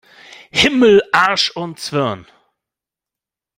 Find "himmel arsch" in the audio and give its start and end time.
0.51-1.51